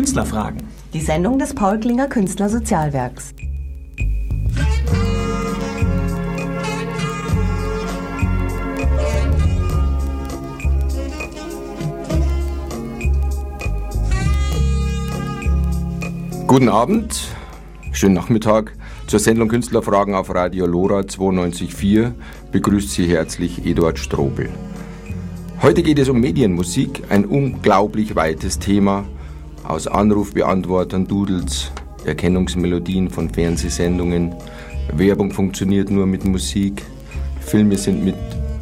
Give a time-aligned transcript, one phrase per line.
[0.00, 0.62] Künstlerfragen.
[0.94, 3.34] Die Sendung des Paul Klinger Künstlersozialwerks.
[16.46, 17.28] Guten Abend,
[17.92, 18.72] schönen Nachmittag.
[19.06, 22.12] Zur Sendung Künstlerfragen auf Radio Lora 92.4
[22.50, 24.48] begrüßt Sie herzlich Eduard Strobel.
[25.60, 29.04] Heute geht es um Medienmusik, ein unglaublich weites Thema.
[29.64, 31.70] Aus Anrufbeantwortern, Doodles,
[32.04, 34.34] Erkennungsmelodien von Fernsehsendungen.
[34.94, 36.82] Werbung funktioniert nur mit Musik.
[37.40, 38.16] Filme sind mit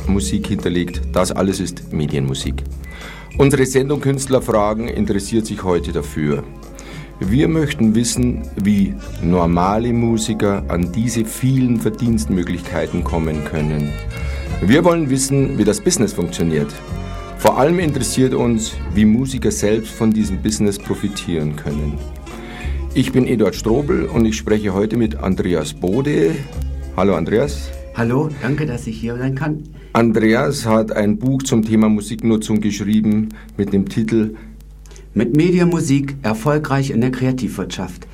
[0.06, 1.02] Musik hinterlegt.
[1.12, 2.62] Das alles ist Medienmusik.
[3.38, 6.42] Unsere Sendung Künstlerfragen interessiert sich heute dafür.
[7.20, 13.92] Wir möchten wissen, wie normale Musiker an diese vielen Verdienstmöglichkeiten kommen können.
[14.60, 16.72] Wir wollen wissen, wie das Business funktioniert.
[17.38, 21.96] Vor allem interessiert uns, wie Musiker selbst von diesem Business profitieren können.
[22.94, 26.34] Ich bin Eduard Strobel und ich spreche heute mit Andreas Bode.
[26.96, 27.70] Hallo Andreas.
[27.94, 29.62] Hallo, danke, dass ich hier sein kann.
[29.92, 34.34] Andreas hat ein Buch zum Thema Musiknutzung geschrieben mit dem Titel
[35.14, 38.08] mit Medienmusik erfolgreich in der Kreativwirtschaft.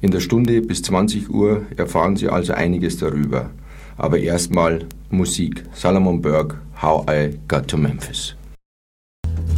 [0.00, 3.50] In der Stunde bis 20 Uhr erfahren Sie also einiges darüber.
[3.96, 5.64] Aber erstmal Musik.
[5.72, 8.37] Salomon Burke, How I Got to Memphis.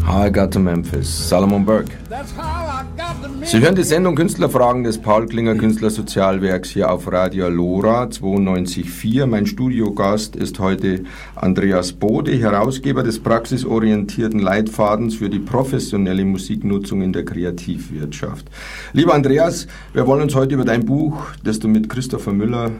[0.06, 1.92] How I Got to Memphis, Salomon Burke.
[3.44, 9.26] Sie hören die Sendung Künstlerfragen des Paul Klinger Künstlersozialwerks hier auf Radio Lora 92.4.
[9.26, 17.12] Mein Studiogast ist heute Andreas Bode, Herausgeber des praxisorientierten Leitfadens für die professionelle Musiknutzung in
[17.12, 18.46] der Kreativwirtschaft.
[18.92, 22.70] Lieber Andreas, wir wollen uns heute über dein Buch, das du mit Christopher Müller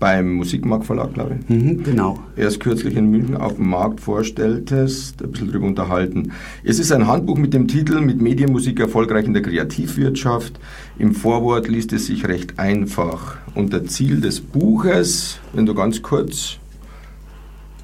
[0.00, 1.48] beim Musikmarkt Verlag, glaube ich.
[1.48, 2.18] Mhm, genau.
[2.34, 6.32] Erst kürzlich in München auf dem Markt vorstelltest, ein bisschen darüber unterhalten.
[6.64, 10.58] Es ist ein Handbuch mit dem Titel Mit Medienmusik erfolgreich in der Kreativwirtschaft.
[10.98, 13.36] Im Vorwort liest es sich recht einfach.
[13.54, 16.56] Und der Ziel des Buches, wenn du ganz kurz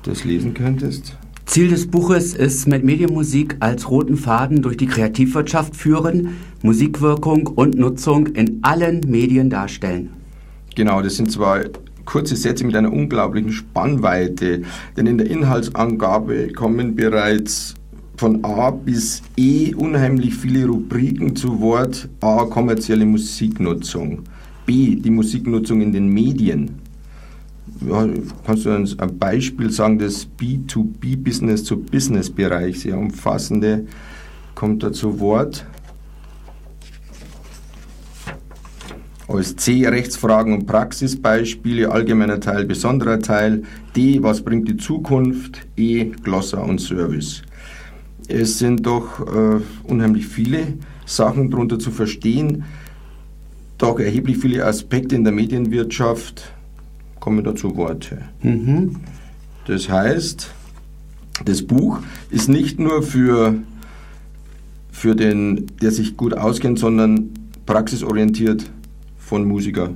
[0.03, 1.17] das lesen könntest.
[1.45, 7.77] Ziel des Buches ist mit Medienmusik als roten Faden durch die Kreativwirtschaft führen, Musikwirkung und
[7.77, 10.11] Nutzung in allen Medien darstellen.
[10.75, 11.71] Genau, das sind zwei
[12.07, 14.63] kurze Sätze mit einer unglaublichen Spannweite,
[14.97, 17.75] denn in der Inhaltsangabe kommen bereits
[18.17, 22.09] von A bis E unheimlich viele Rubriken zu Wort.
[22.21, 24.23] A, kommerzielle Musiknutzung.
[24.65, 26.71] B, die Musiknutzung in den Medien.
[27.87, 28.09] Ja,
[28.47, 33.87] kannst du uns ein Beispiel sagen des B2B-Business zu Business-Bereich, sehr umfassende,
[34.55, 35.67] kommt da zu Wort.
[39.29, 43.65] Als C Rechtsfragen und Praxisbeispiele, allgemeiner Teil, besonderer Teil.
[43.97, 45.67] D was bringt die Zukunft?
[45.77, 47.43] E Glossa und Service.
[48.29, 50.75] Es sind doch äh, unheimlich viele
[51.07, 52.65] Sachen darunter zu verstehen,
[53.79, 56.53] doch erheblich viele Aspekte in der Medienwirtschaft
[57.21, 58.19] kommen da zu Worte.
[58.43, 58.97] Mhm.
[59.67, 60.51] Das heißt,
[61.45, 61.99] das Buch
[62.31, 63.55] ist nicht nur für,
[64.91, 67.31] für den, der sich gut auskennt, sondern
[67.67, 68.71] praxisorientiert
[69.27, 69.91] von Musiker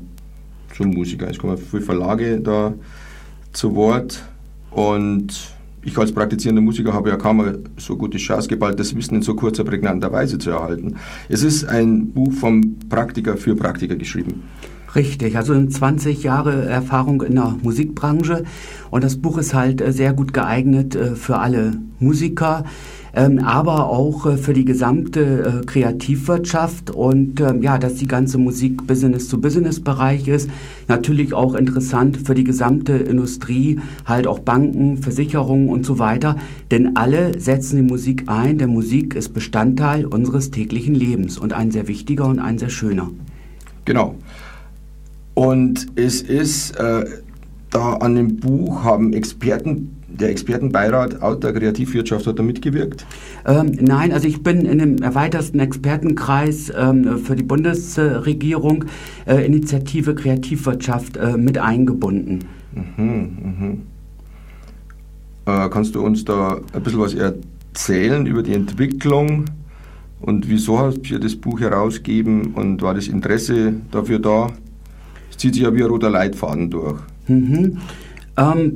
[0.75, 1.29] zu Musiker.
[1.31, 2.75] Es kommen viele Verlage da
[3.53, 4.23] zu Wort
[4.71, 5.29] und
[5.83, 7.43] ich als praktizierender Musiker habe ja kaum
[7.77, 10.97] so gute Chance geballt, das Wissen in so kurzer, prägnanter Weise zu erhalten.
[11.29, 14.43] Es ist ein Buch vom Praktiker für Praktiker geschrieben.
[14.95, 18.45] Richtig, also 20 Jahre Erfahrung in der Musikbranche
[18.91, 22.65] und das Buch ist halt äh, sehr gut geeignet äh, für alle Musiker
[23.41, 28.87] aber auch äh, für die gesamte äh, Kreativwirtschaft und ähm, ja, dass die ganze Musik
[28.87, 30.51] Business-to-Business-Bereich ist.
[30.89, 36.37] Natürlich auch interessant für die gesamte Industrie, halt auch Banken, Versicherungen und so weiter,
[36.71, 38.59] denn alle setzen die Musik ein.
[38.59, 43.11] Der Musik ist Bestandteil unseres täglichen Lebens und ein sehr wichtiger und ein sehr schöner.
[43.85, 44.15] Genau.
[45.35, 47.05] Und es ist äh,
[47.71, 53.07] da an dem Buch haben Experten der Expertenbeirat out der Kreativwirtschaft hat da mitgewirkt?
[53.47, 58.85] Ähm, nein, also ich bin in dem erweiterten Expertenkreis ähm, für die Bundesregierung
[59.27, 62.41] äh, Initiative Kreativwirtschaft äh, mit eingebunden.
[62.73, 63.79] Mhm,
[65.47, 65.65] mh.
[65.65, 69.47] äh, kannst du uns da ein bisschen was erzählen über die Entwicklung
[70.21, 74.49] und wieso hast du das Buch herausgegeben und war das Interesse dafür da?
[75.31, 77.01] Es zieht sich ja wie ein roter Leitfaden durch.
[77.27, 77.79] Mhm.
[78.37, 78.75] Ähm,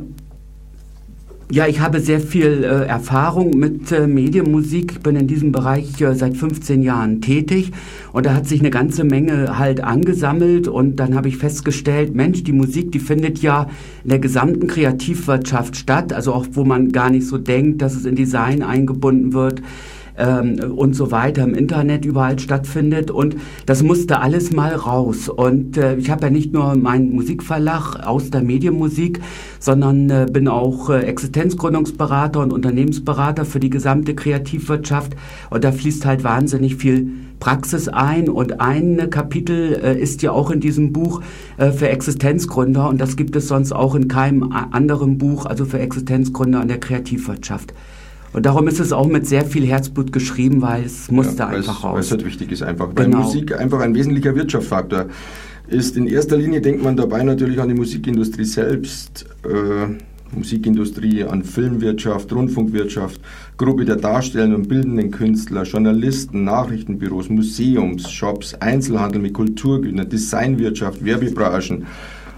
[1.50, 4.92] ja, ich habe sehr viel äh, Erfahrung mit äh, Medienmusik.
[4.92, 7.70] Ich bin in diesem Bereich äh, seit 15 Jahren tätig.
[8.12, 10.68] Und da hat sich eine ganze Menge halt angesammelt.
[10.68, 13.68] Und dann habe ich festgestellt, Mensch, die Musik, die findet ja
[14.04, 18.06] in der gesamten Kreativwirtschaft statt, also auch wo man gar nicht so denkt, dass es
[18.06, 19.60] in Design eingebunden wird
[20.16, 23.10] ähm, und so weiter im Internet überall stattfindet.
[23.10, 25.28] Und das musste alles mal raus.
[25.28, 29.20] Und äh, ich habe ja nicht nur meinen Musikverlag aus der Medienmusik,
[29.58, 35.14] sondern äh, bin auch äh, Existenzgründungsberater und Unternehmensberater für die gesamte Kreativwirtschaft.
[35.50, 38.28] Und da fließt halt wahnsinnig viel Praxis ein.
[38.28, 41.20] Und ein Kapitel äh, ist ja auch in diesem Buch
[41.56, 42.88] äh, für Existenzgründer.
[42.88, 46.80] Und das gibt es sonst auch in keinem anderen Buch, also für Existenzgründer in der
[46.80, 47.74] Kreativwirtschaft.
[48.34, 51.84] Und darum ist es auch mit sehr viel Herzblut geschrieben, weil es musste ja, einfach
[51.84, 51.94] raus.
[51.94, 52.88] Weil es halt wichtig ist einfach.
[52.94, 53.18] Weil genau.
[53.18, 55.06] Musik einfach ein wesentlicher Wirtschaftsfaktor
[55.68, 55.96] ist.
[55.96, 59.26] In erster Linie denkt man dabei natürlich an die Musikindustrie selbst.
[59.44, 59.94] Äh,
[60.32, 63.20] Musikindustrie, an Filmwirtschaft, Rundfunkwirtschaft,
[63.56, 71.86] Gruppe der darstellenden und bildenden Künstler, Journalisten, Nachrichtenbüros, Museums, Shops, Einzelhandel mit Kulturgütern, Designwirtschaft, Werbebranchen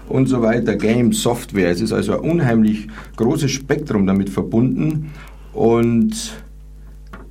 [0.09, 1.71] und so weiter, Games, Software.
[1.71, 5.11] Es ist also ein unheimlich großes Spektrum damit verbunden
[5.57, 6.37] und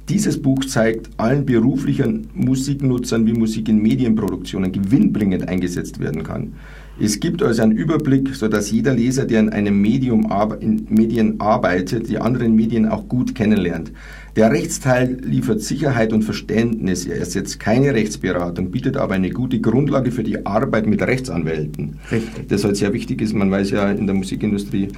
[0.08, 6.55] dieses Buch zeigt allen beruflichen Musiknutzern, wie Musik in Medienproduktionen gewinnbringend eingesetzt werden kann.
[6.99, 12.08] Es gibt also einen Überblick, sodass jeder Leser, der in einem Medium in Medien arbeitet,
[12.08, 13.93] die anderen Medien auch gut kennenlernt.
[14.34, 17.06] Der Rechtsteil liefert Sicherheit und Verständnis.
[17.06, 21.99] Er ersetzt keine Rechtsberatung, bietet aber eine gute Grundlage für die Arbeit mit Rechtsanwälten.
[22.11, 22.49] Richtig.
[22.49, 23.34] Das halt sehr wichtig ist.
[23.34, 24.88] Man weiß ja, in der Musikindustrie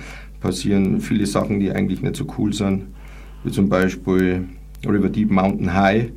[0.41, 2.85] passieren viele Sachen, die eigentlich nicht so cool sind
[3.49, 4.47] wie zum Beispiel
[4.87, 6.13] River Deep Mountain High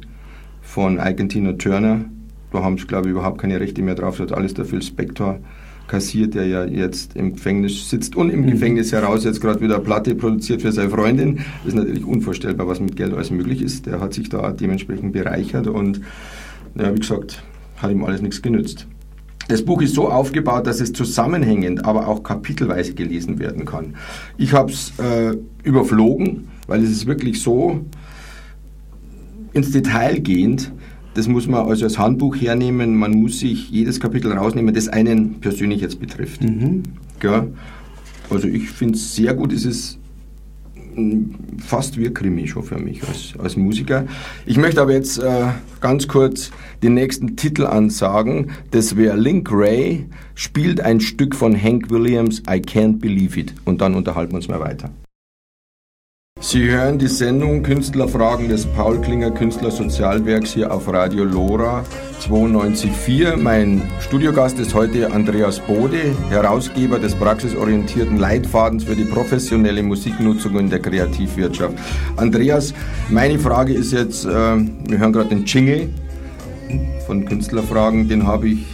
[0.62, 2.06] von Ike Turner.
[2.52, 4.18] Da haben sie, glaube ich, überhaupt keine Rechte mehr drauf.
[4.18, 5.40] Das hat alles der Phil Spector
[5.88, 8.52] kassiert, der ja jetzt im Gefängnis sitzt und im mhm.
[8.52, 11.38] Gefängnis heraus jetzt gerade wieder eine Platte produziert für seine Freundin.
[11.38, 13.86] Das ist natürlich unvorstellbar, was mit Geld alles möglich ist.
[13.86, 16.02] Der hat sich da dementsprechend bereichert und,
[16.76, 17.44] ja, wie gesagt,
[17.78, 18.88] hat ihm alles nichts genützt.
[19.48, 23.96] Das Buch ist so aufgebaut, dass es zusammenhängend, aber auch kapitelweise gelesen werden kann.
[24.38, 27.86] Ich habe es äh, überflogen, weil es ist wirklich so
[29.52, 30.72] ins Detail gehend.
[31.16, 32.96] Das muss man also als Handbuch hernehmen.
[32.96, 36.42] Man muss sich jedes Kapitel rausnehmen, das einen persönlich jetzt betrifft.
[36.42, 36.84] Mhm.
[37.22, 37.46] Ja,
[38.30, 39.52] also ich finde es sehr gut.
[39.52, 40.00] Es ist
[41.58, 44.06] fast wie ein Krimi schon für mich als, als Musiker.
[44.46, 45.48] Ich möchte aber jetzt äh,
[45.82, 46.52] ganz kurz
[46.84, 48.52] den nächsten Titel ansagen.
[48.72, 53.54] Das wäre Link Ray spielt ein Stück von Hank Williams, I Can't Believe It.
[53.66, 54.90] Und dann unterhalten wir uns mal weiter.
[56.52, 61.86] Sie hören die Sendung Künstlerfragen des Paul Klinger Künstlersozialwerks hier auf Radio Lora
[62.20, 63.38] 92.4.
[63.38, 70.70] Mein Studiogast ist heute Andreas Bode, Herausgeber des praxisorientierten Leitfadens für die professionelle Musiknutzung in
[70.70, 71.74] der Kreativwirtschaft.
[72.18, 72.74] Andreas,
[73.10, 75.88] meine Frage ist jetzt, äh, wir hören gerade den Jingle
[77.08, 78.66] von Künstlerfragen, den habe ich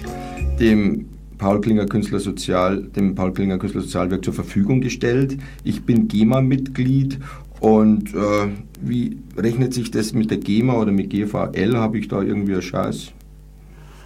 [0.60, 1.06] dem
[1.38, 5.38] Paul Klinger Künstler Sozial, dem Paul Klinger Künstler Sozialwerk zur Verfügung gestellt.
[5.64, 7.20] Ich bin GEMA-Mitglied
[7.60, 8.50] und äh,
[8.82, 11.76] wie rechnet sich das mit der GEMA oder mit GVL?
[11.76, 13.12] Habe ich da irgendwie eine Chance?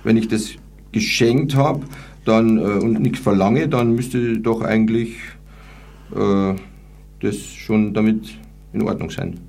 [0.03, 0.51] Wenn ich das
[0.91, 1.81] geschenkt habe
[2.25, 5.15] dann, äh, und nichts verlange, dann müsste doch eigentlich
[6.15, 6.53] äh,
[7.21, 8.29] das schon damit
[8.73, 9.39] in Ordnung sein.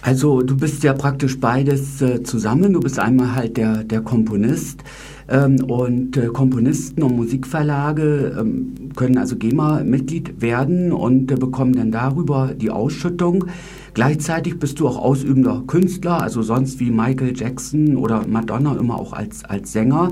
[0.00, 2.72] Also du bist ja praktisch beides äh, zusammen.
[2.72, 4.82] Du bist einmal halt der, der Komponist
[5.28, 12.54] und äh, Komponisten und Musikverlage ähm, können also GEMA-Mitglied werden und äh, bekommen dann darüber
[12.54, 13.44] die Ausschüttung.
[13.92, 19.12] Gleichzeitig bist du auch ausübender Künstler, also sonst wie Michael Jackson oder Madonna immer auch
[19.12, 20.10] als, als Sänger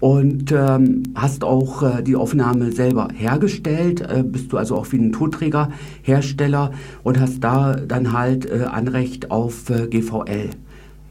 [0.00, 4.98] und ähm, hast auch äh, die Aufnahme selber hergestellt, äh, bist du also auch wie
[4.98, 6.72] ein Tonträgerhersteller
[7.02, 10.50] und hast da dann halt äh, Anrecht auf äh, GVL.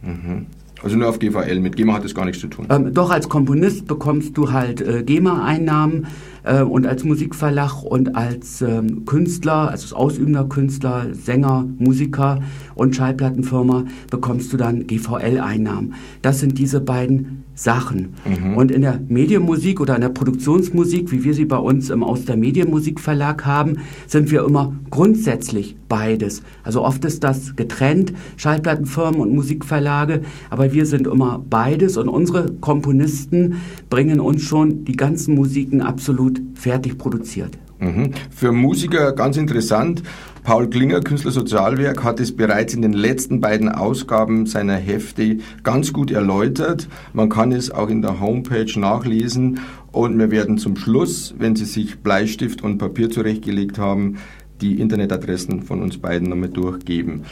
[0.04, 0.46] Mhm.
[0.86, 2.68] Also nur auf GVL, mit GEMA hat das gar nichts zu tun.
[2.70, 6.06] Ähm, doch, als Komponist bekommst du halt äh, GEMA-Einnahmen
[6.46, 12.40] äh, und als Musikverlag und als ähm, Künstler, also als ausübender Künstler, Sänger, Musiker
[12.76, 15.96] und Schallplattenfirma bekommst du dann GVL-Einnahmen.
[16.22, 18.14] Das sind diese beiden Sachen.
[18.26, 18.58] Mhm.
[18.58, 22.26] Und in der Medienmusik oder in der Produktionsmusik, wie wir sie bei uns im Aus
[22.26, 26.44] der Medienmusik Verlag haben, sind wir immer grundsätzlich beides.
[26.64, 32.52] Also oft ist das getrennt, Schallplattenfirmen und Musikverlage, aber wir sind immer beides und unsere
[32.60, 37.58] Komponisten bringen uns schon die ganzen Musiken absolut fertig produziert.
[37.80, 38.12] Mhm.
[38.32, 40.02] Für Musiker ganz interessant.
[40.44, 46.12] Paul Klinger, Künstlersozialwerk, hat es bereits in den letzten beiden Ausgaben seiner Hefte ganz gut
[46.12, 46.88] erläutert.
[47.14, 49.60] Man kann es auch in der Homepage nachlesen
[49.92, 54.18] und wir werden zum Schluss, wenn Sie sich Bleistift und Papier zurechtgelegt haben,
[54.62, 57.24] die Internetadressen von uns beiden nochmal durchgeben.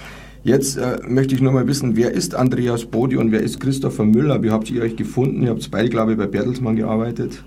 [0.43, 4.03] Jetzt äh, möchte ich nur mal wissen, wer ist Andreas Bodi und wer ist Christopher
[4.03, 4.43] Müller?
[4.43, 5.43] Wie habt ihr euch gefunden?
[5.43, 7.43] Ihr habt beide, glaube ich, bei Bertelsmann gearbeitet.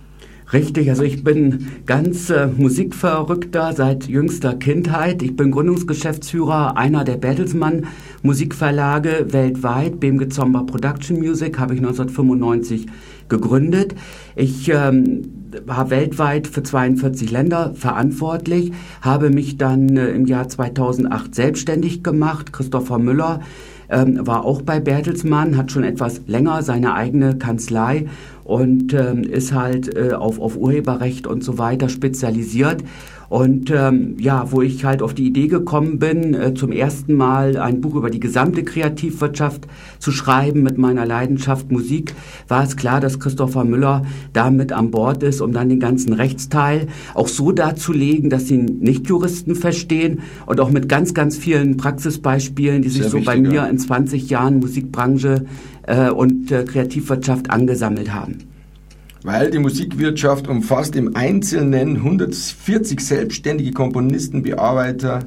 [0.52, 5.20] Richtig, also ich bin ganz äh, Musikverrückter seit jüngster Kindheit.
[5.22, 7.86] Ich bin Gründungsgeschäftsführer einer der Bertelsmann
[8.22, 9.98] Musikverlage weltweit.
[9.98, 12.86] BMG Zomba Production Music habe ich 1995
[13.28, 13.96] gegründet.
[14.36, 21.34] Ich ähm, war weltweit für 42 Länder verantwortlich, habe mich dann äh, im Jahr 2008
[21.34, 22.52] selbstständig gemacht.
[22.52, 23.40] Christopher Müller
[23.88, 28.06] ähm, war auch bei Bertelsmann, hat schon etwas länger seine eigene Kanzlei
[28.46, 32.82] und ähm, ist halt äh, auf, auf Urheberrecht und so weiter spezialisiert.
[33.28, 37.56] Und ähm, ja, wo ich halt auf die Idee gekommen bin, äh, zum ersten Mal
[37.56, 39.66] ein Buch über die gesamte Kreativwirtschaft
[39.98, 42.14] zu schreiben mit meiner Leidenschaft Musik,
[42.48, 46.86] war es klar, dass Christopher Müller damit an Bord ist, um dann den ganzen Rechtsteil
[47.14, 52.88] auch so darzulegen, dass sie Nichtjuristen verstehen und auch mit ganz, ganz vielen Praxisbeispielen, die
[52.88, 53.66] sich Sehr so wichtig, bei mir ja.
[53.66, 55.44] in 20 Jahren Musikbranche
[55.82, 58.55] äh, und äh, Kreativwirtschaft angesammelt haben
[59.26, 65.24] weil die Musikwirtschaft umfasst im Einzelnen 140 selbstständige Komponisten, Bearbeiter,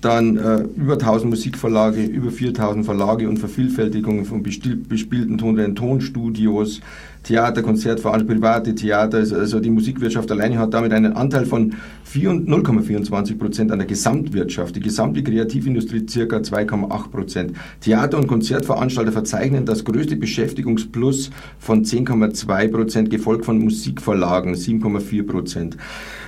[0.00, 6.80] dann äh, über 1000 Musikverlage, über 4000 Verlage und Vervielfältigungen von bespielten Ton Tonstudios,
[7.22, 9.18] Theater, Konzertveranstaltungen, private Theater.
[9.18, 11.74] Also, also die Musikwirtschaft alleine hat damit einen Anteil von
[12.20, 14.76] 0,24 Prozent an der Gesamtwirtschaft.
[14.76, 17.52] Die gesamte Kreativindustrie circa 2,8 Prozent.
[17.80, 25.76] Theater- und Konzertveranstalter verzeichnen das größte Beschäftigungsplus von 10,2 Prozent, gefolgt von Musikverlagen 7,4 Prozent.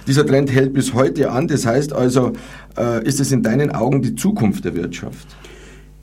[0.06, 1.48] Dieser Trend hält bis heute an.
[1.48, 2.32] Das heißt also,
[2.76, 5.36] äh, ist es in deinen Augen die Zukunft der Wirtschaft?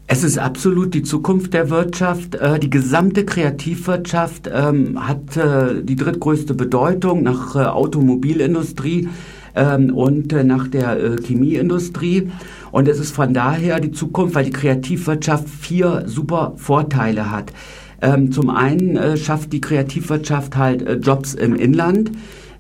[0.05, 2.35] Es ist absolut die Zukunft der Wirtschaft.
[2.35, 9.07] Äh, die gesamte Kreativwirtschaft ähm, hat äh, die drittgrößte Bedeutung nach Automobilindustrie
[9.55, 12.31] ähm, und nach der Chemieindustrie.
[12.71, 17.53] Und es ist von daher die Zukunft, weil die Kreativwirtschaft vier super Vorteile hat.
[18.01, 22.11] Ähm, zum einen schafft die Kreativwirtschaft halt Jobs im Inland.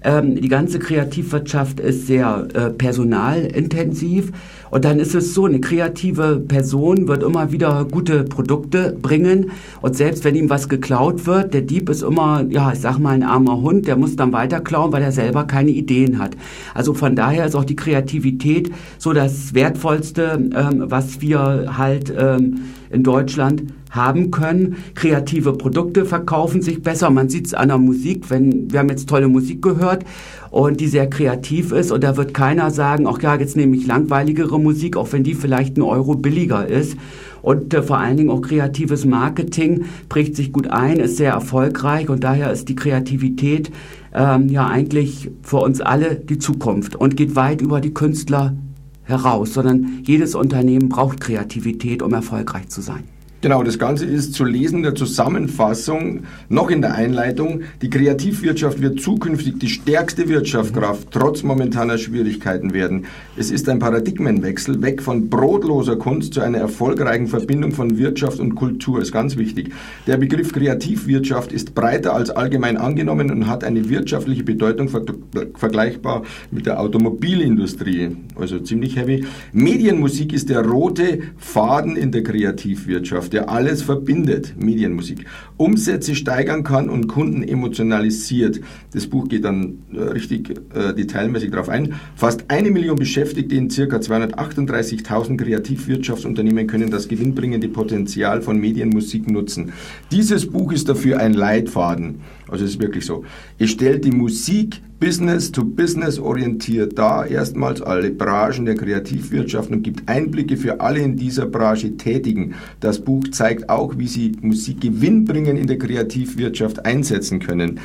[0.03, 4.31] Ähm, die ganze Kreativwirtschaft ist sehr äh, personalintensiv.
[4.69, 9.51] Und dann ist es so, eine kreative Person wird immer wieder gute Produkte bringen.
[9.81, 13.11] Und selbst wenn ihm was geklaut wird, der Dieb ist immer, ja, ich sag mal,
[13.11, 16.35] ein armer Hund, der muss dann weiter klauen, weil er selber keine Ideen hat.
[16.73, 22.61] Also von daher ist auch die Kreativität so das Wertvollste, ähm, was wir halt ähm,
[22.89, 24.77] in Deutschland haben können.
[24.95, 27.09] Kreative Produkte verkaufen sich besser.
[27.11, 30.03] Man sieht es an der Musik, wenn wir haben jetzt tolle Musik gehört
[30.49, 33.87] und die sehr kreativ ist und da wird keiner sagen, ach ja, jetzt nehme ich
[33.87, 36.97] langweiligere Musik, auch wenn die vielleicht ein Euro billiger ist.
[37.41, 42.09] Und äh, vor allen Dingen auch kreatives Marketing prägt sich gut ein, ist sehr erfolgreich
[42.09, 43.71] und daher ist die Kreativität
[44.13, 48.55] ähm, ja eigentlich für uns alle die Zukunft und geht weit über die Künstler
[49.03, 53.12] heraus, sondern jedes Unternehmen braucht Kreativität, um erfolgreich zu sein.
[53.43, 57.63] Genau, das Ganze ist zu lesen in der Zusammenfassung, noch in der Einleitung.
[57.81, 63.05] Die Kreativwirtschaft wird zukünftig die stärkste Wirtschaftskraft trotz momentaner Schwierigkeiten werden.
[63.35, 68.55] Es ist ein Paradigmenwechsel weg von brotloser Kunst zu einer erfolgreichen Verbindung von Wirtschaft und
[68.55, 69.73] Kultur, ist ganz wichtig.
[70.07, 76.65] Der Begriff Kreativwirtschaft ist breiter als allgemein angenommen und hat eine wirtschaftliche Bedeutung vergleichbar mit
[76.65, 79.25] der Automobilindustrie, also ziemlich heavy.
[79.51, 85.25] Medienmusik ist der rote Faden in der Kreativwirtschaft der alles verbindet, Medienmusik,
[85.57, 88.61] Umsätze steigern kann und Kunden emotionalisiert.
[88.93, 91.95] Das Buch geht dann äh, richtig äh, detailmäßig darauf ein.
[92.15, 93.97] Fast eine Million Beschäftigte in ca.
[93.97, 99.73] 238.000 Kreativwirtschaftsunternehmen können das gewinnbringende Potenzial von Medienmusik nutzen.
[100.11, 102.21] Dieses Buch ist dafür ein Leitfaden.
[102.53, 103.23] Also es ist wirklich so.
[103.57, 109.81] Es stellt die Musik Business to Business orientiert dar, erstmals alle Branchen der Kreativwirtschaft und
[109.81, 112.53] gibt Einblicke für alle in dieser Branche Tätigen.
[112.79, 117.79] Das Buch zeigt auch, wie sie Musik gewinnbringend in der Kreativwirtschaft einsetzen können.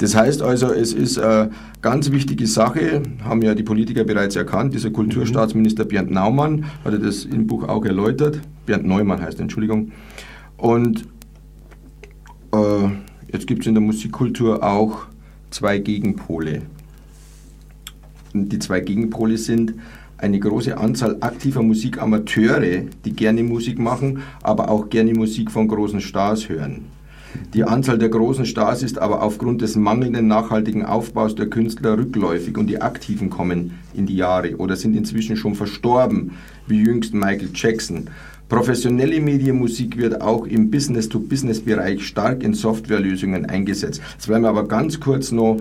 [0.00, 4.74] Das heißt also, es ist eine ganz wichtige Sache, haben ja die Politiker bereits erkannt.
[4.74, 8.40] Dieser Kulturstaatsminister Bernd Naumann hat das im Buch auch erläutert.
[8.66, 9.92] Bernd Neumann heißt, Entschuldigung.
[10.56, 11.06] Und
[12.52, 12.88] äh,
[13.32, 15.06] jetzt gibt es in der Musikkultur auch
[15.50, 16.62] zwei Gegenpole.
[18.34, 19.74] Und die zwei Gegenpole sind
[20.18, 26.00] eine große Anzahl aktiver Musikamateure, die gerne Musik machen, aber auch gerne Musik von großen
[26.00, 26.86] Stars hören.
[27.54, 32.56] Die Anzahl der großen Stars ist aber aufgrund des mangelnden nachhaltigen Aufbaus der Künstler rückläufig
[32.56, 36.32] und die Aktiven kommen in die Jahre oder sind inzwischen schon verstorben,
[36.66, 38.08] wie jüngst Michael Jackson.
[38.48, 44.00] Professionelle Medienmusik wird auch im Business-to-Business-Bereich stark in Softwarelösungen eingesetzt.
[44.14, 45.58] Jetzt bleiben wir aber ganz kurz noch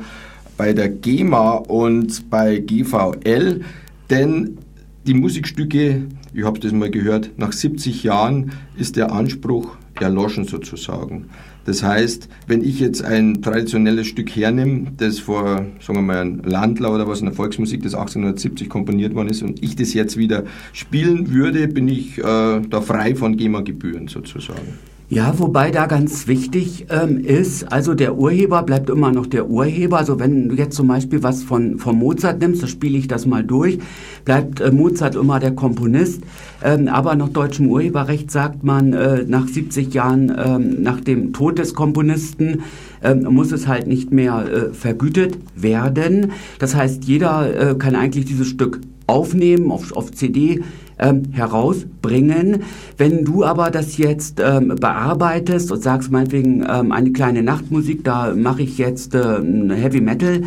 [0.56, 3.62] bei der GEMA und bei GVL,
[4.10, 4.58] denn
[5.06, 6.04] die Musikstücke,
[6.34, 11.30] ich habe das mal gehört, nach 70 Jahren ist der Anspruch erloschen sozusagen.
[11.68, 16.42] Das heißt, wenn ich jetzt ein traditionelles Stück hernehme, das vor, sagen wir mal, ein
[16.44, 20.16] Landler oder was in der Volksmusik, das 1870 komponiert worden ist, und ich das jetzt
[20.16, 24.80] wieder spielen würde, bin ich äh, da frei von GEMA-Gebühren sozusagen.
[25.10, 30.00] Ja, wobei da ganz wichtig ähm, ist, also der Urheber bleibt immer noch der Urheber.
[30.00, 33.26] Also wenn du jetzt zum Beispiel was von, von Mozart nimmst, da spiele ich das
[33.26, 33.80] mal durch,
[34.26, 36.24] bleibt äh, Mozart immer der Komponist.
[36.62, 41.58] Ähm, aber nach deutschem Urheberrecht sagt man, äh, nach 70 Jahren ähm, nach dem Tod
[41.58, 42.64] des Komponisten
[43.02, 46.34] ähm, muss es halt nicht mehr äh, vergütet werden.
[46.60, 50.64] Das heißt, jeder äh, kann eigentlich dieses Stück aufnehmen, auf, auf CD
[51.00, 52.64] ähm, herausbringen.
[52.98, 58.34] Wenn du aber das jetzt ähm, bearbeitest und sagst meinetwegen ähm, eine kleine Nachtmusik, da
[58.36, 60.44] mache ich jetzt äh, ein Heavy Metal,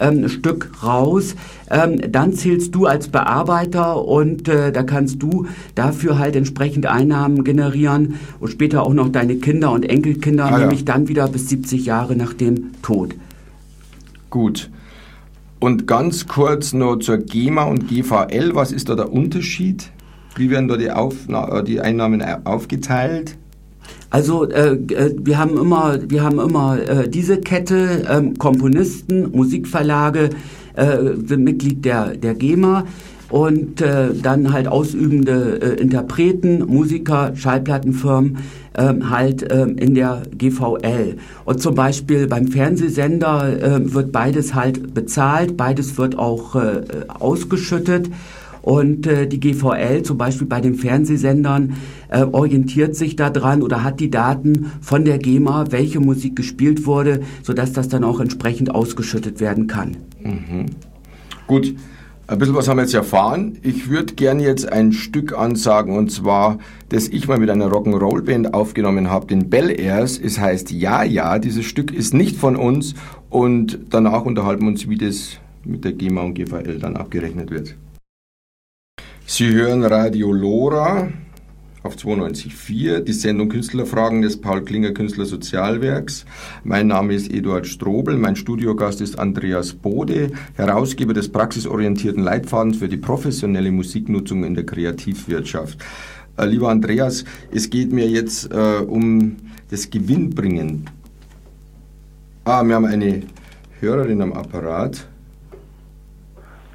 [0.00, 1.36] ähm, Stück raus,
[1.70, 7.44] ähm, dann zählst du als Bearbeiter und äh, da kannst du dafür halt entsprechend Einnahmen
[7.44, 10.86] generieren und später auch noch deine Kinder und Enkelkinder, ah, nämlich ja.
[10.86, 13.14] dann wieder bis 70 Jahre nach dem Tod.
[14.30, 14.70] Gut.
[15.60, 18.54] Und ganz kurz noch zur GEMA und GVL.
[18.54, 19.90] Was ist da der Unterschied?
[20.36, 23.36] Wie werden da die, Aufna die Einnahmen aufgeteilt?
[24.08, 30.30] Also äh, äh, wir haben immer, wir haben immer äh, diese Kette, ähm, Komponisten, Musikverlage
[30.74, 32.86] äh, sind Mitglied der, der GEMA
[33.30, 38.38] und äh, dann halt ausübende äh, Interpreten, Musiker, Schallplattenfirmen
[38.76, 41.16] ähm, halt ähm, in der GVL.
[41.44, 48.10] Und zum Beispiel beim Fernsehsender äh, wird beides halt bezahlt, beides wird auch äh, ausgeschüttet.
[48.62, 51.76] Und äh, die GVL zum Beispiel bei den Fernsehsendern
[52.08, 57.20] äh, orientiert sich daran oder hat die Daten von der GEMA, welche Musik gespielt wurde,
[57.42, 59.96] sodass das dann auch entsprechend ausgeschüttet werden kann.
[60.22, 60.66] Mhm.
[61.46, 61.74] Gut,
[62.30, 63.58] ein bisschen was haben wir jetzt erfahren.
[63.62, 66.58] Ich würde gerne jetzt ein Stück ansagen und zwar,
[66.88, 70.16] das ich mal mit einer Rock'n'Roll-Band aufgenommen habe, den Bel Airs.
[70.16, 72.94] Es heißt Ja, ja, dieses Stück ist nicht von uns
[73.30, 77.74] und danach unterhalten wir uns, wie das mit der GEMA und GVL dann abgerechnet wird.
[79.26, 81.08] Sie hören Radio Lora
[81.82, 86.26] auf 92.4, die Sendung Künstlerfragen des Paul Klinger Künstler Sozialwerks.
[86.62, 92.88] Mein Name ist Eduard Strobel, mein Studiogast ist Andreas Bode, Herausgeber des praxisorientierten Leitfadens für
[92.88, 95.78] die professionelle Musiknutzung in der Kreativwirtschaft.
[96.36, 99.36] Äh, lieber Andreas, es geht mir jetzt äh, um
[99.70, 100.88] das Gewinnbringen.
[102.44, 103.22] Ah, wir haben eine
[103.80, 105.06] Hörerin am Apparat.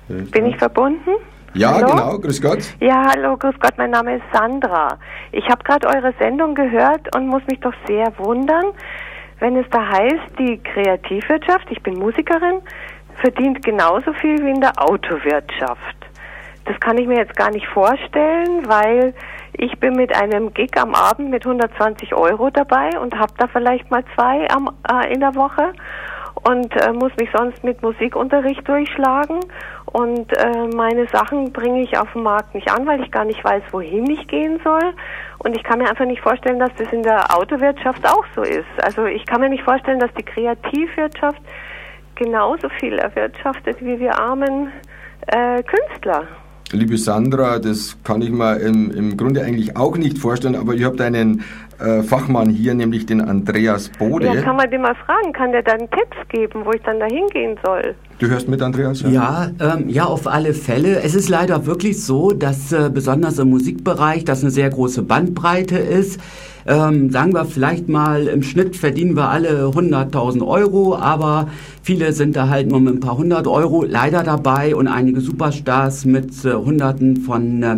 [0.08, 1.12] Bin ich verbunden?
[1.56, 1.88] Ja, hallo?
[1.88, 2.60] genau, grüß Gott.
[2.82, 5.00] Ja, hallo, grüß Gott, mein Name ist Sandra.
[5.32, 8.66] Ich habe gerade eure Sendung gehört und muss mich doch sehr wundern,
[9.40, 12.60] wenn es da heißt, die Kreativwirtschaft, ich bin Musikerin,
[13.22, 15.96] verdient genauso viel wie in der Autowirtschaft.
[16.66, 19.14] Das kann ich mir jetzt gar nicht vorstellen, weil
[19.54, 23.90] ich bin mit einem Gig am Abend mit 120 Euro dabei und habe da vielleicht
[23.90, 25.72] mal zwei am, äh, in der Woche
[26.44, 29.40] und äh, muss mich sonst mit Musikunterricht durchschlagen
[29.96, 33.42] und äh, meine Sachen bringe ich auf dem Markt nicht an, weil ich gar nicht
[33.42, 34.94] weiß, wohin ich gehen soll.
[35.38, 38.66] Und ich kann mir einfach nicht vorstellen, dass das in der Autowirtschaft auch so ist.
[38.84, 41.40] Also ich kann mir nicht vorstellen, dass die Kreativwirtschaft
[42.16, 44.74] genauso viel erwirtschaftet wie wir armen
[45.28, 46.28] äh, Künstler.
[46.76, 50.86] Liebe Sandra, das kann ich mir im, im Grunde eigentlich auch nicht vorstellen, aber ihr
[50.86, 51.44] habt einen
[51.80, 54.28] äh, Fachmann hier, nämlich den Andreas Bode.
[54.28, 57.06] Ja, kann man den mal fragen, kann der dann Tipps geben, wo ich dann da
[57.06, 57.96] hingehen soll?
[58.20, 59.02] Du hörst mit, Andreas?
[59.02, 61.02] Ja, ja, ähm, ja, auf alle Fälle.
[61.02, 65.78] Es ist leider wirklich so, dass äh, besonders im Musikbereich das eine sehr große Bandbreite
[65.78, 66.20] ist.
[66.68, 71.48] Ähm, sagen wir vielleicht mal, im Schnitt verdienen wir alle 100.000 Euro, aber
[71.84, 76.06] viele sind da halt nur mit ein paar hundert Euro leider dabei und einige Superstars
[76.06, 77.78] mit äh, Hunderten von äh,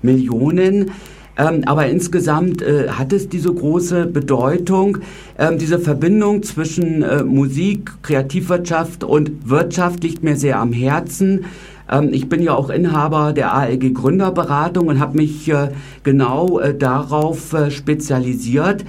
[0.00, 0.92] Millionen.
[1.36, 4.98] Ähm, aber insgesamt äh, hat es diese große Bedeutung,
[5.38, 11.46] ähm, diese Verbindung zwischen äh, Musik, Kreativwirtschaft und Wirtschaft liegt mir sehr am Herzen.
[11.90, 15.68] Ähm, ich bin ja auch Inhaber der ALG Gründerberatung und habe mich äh,
[16.02, 18.84] genau äh, darauf äh, spezialisiert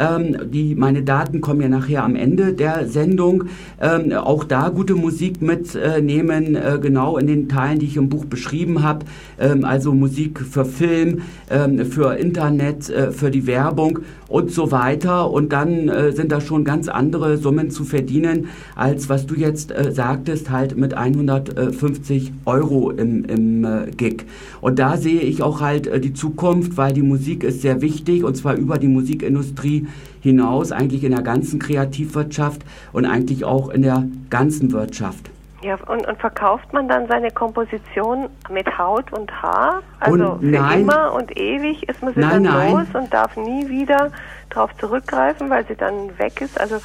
[0.01, 3.45] ähm, die, meine Daten kommen ja nachher am Ende der Sendung.
[3.81, 8.25] Ähm, auch da gute Musik mitnehmen, äh, genau in den Teilen, die ich im Buch
[8.25, 9.05] beschrieben habe.
[9.39, 15.31] Ähm, also Musik für Film, ähm, für Internet, äh, für die Werbung und so weiter.
[15.31, 19.73] Und dann äh, sind da schon ganz andere Summen zu verdienen, als was du jetzt
[19.73, 24.25] äh, sagtest, halt mit 150 Euro im, im äh, Gig.
[24.61, 28.25] Und da sehe ich auch halt äh, die Zukunft, weil die Musik ist sehr wichtig
[28.25, 29.89] und zwar über die Musikindustrie
[30.20, 35.31] hinaus, eigentlich in der ganzen Kreativwirtschaft und eigentlich auch in der ganzen Wirtschaft.
[35.62, 39.83] Ja, und, und verkauft man dann seine Komposition mit Haut und Haar?
[39.98, 40.81] Also Und für nein.
[40.83, 42.72] immer und ewig ist man sie Nein, dann nein.
[42.72, 44.11] los und darf nie wieder
[44.48, 46.59] darauf zurückgreifen, weil sie dann weg ist?
[46.59, 46.76] Also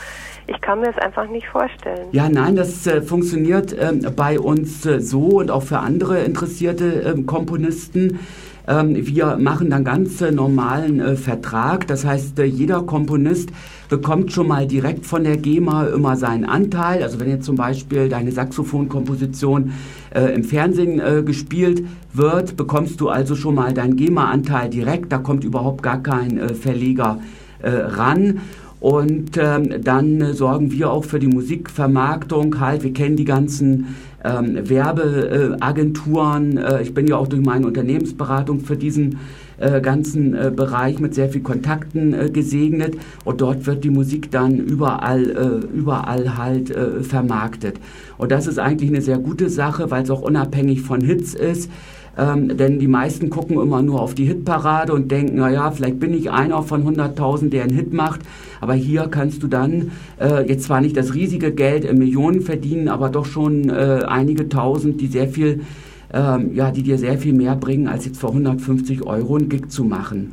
[0.48, 2.08] ich kann mir das einfach nicht vorstellen.
[2.12, 6.86] Ja, nein, das äh, funktioniert ähm, bei uns äh, so und auch für andere interessierte
[7.02, 8.20] ähm, Komponisten.
[8.68, 11.88] Ähm, wir machen dann ganz äh, normalen äh, Vertrag.
[11.88, 13.50] Das heißt, äh, jeder Komponist
[13.90, 17.04] bekommt schon mal direkt von der GEMA immer seinen Anteil.
[17.04, 19.74] Also wenn jetzt zum Beispiel deine Saxophonkomposition
[20.14, 25.12] äh, im Fernsehen äh, gespielt wird, bekommst du also schon mal deinen GEMA-Anteil direkt.
[25.12, 27.20] Da kommt überhaupt gar kein äh, Verleger
[27.64, 28.42] ran.
[28.80, 32.84] Und ähm, dann äh, sorgen wir auch für die Musikvermarktung halt.
[32.84, 36.58] Wir kennen die ganzen ähm, Werbeagenturen.
[36.58, 39.20] Äh, ich bin ja auch durch meine Unternehmensberatung für diesen
[39.58, 42.98] äh, ganzen äh, Bereich mit sehr viel Kontakten äh, gesegnet.
[43.24, 47.80] Und dort wird die Musik dann überall, äh, überall halt äh, vermarktet.
[48.18, 51.70] Und das ist eigentlich eine sehr gute Sache, weil es auch unabhängig von Hits ist.
[52.18, 56.14] Ähm, denn die meisten gucken immer nur auf die Hitparade und denken, naja, vielleicht bin
[56.14, 58.22] ich einer von 100.000, der einen Hit macht.
[58.62, 62.88] Aber hier kannst du dann äh, jetzt zwar nicht das riesige Geld in Millionen verdienen,
[62.88, 65.62] aber doch schon äh, einige Tausend, die sehr viel,
[66.14, 69.70] ähm, ja, die dir sehr viel mehr bringen, als jetzt für 150 Euro einen Gig
[69.70, 70.32] zu machen.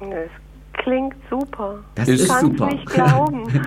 [0.00, 0.41] Das
[0.82, 1.78] klingt super.
[1.94, 2.66] Das Ist ich kann super.
[2.66, 3.44] nicht glauben.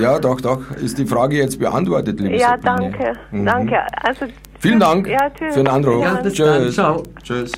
[0.00, 0.70] Ja, doch, doch.
[0.72, 2.90] Ist die Frage jetzt beantwortet, liebe ja, Sabine?
[2.90, 3.12] danke.
[3.30, 3.46] Mhm.
[3.46, 3.76] Danke.
[4.02, 4.26] Also,
[4.58, 6.02] Vielen Dank ja, für den Anruf.
[6.02, 6.62] Ja, bis dann.
[6.62, 6.74] Tschüss.
[6.74, 7.02] Ciao.
[7.22, 7.52] Tschüss.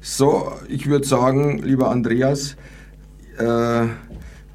[0.00, 2.56] So, ich würde sagen, lieber Andreas,
[3.38, 3.86] äh,